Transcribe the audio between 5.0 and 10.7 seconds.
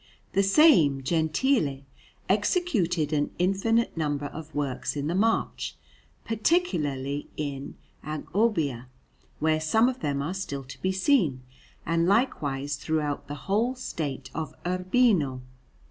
the March, particularly in Agobbio, where some of them are still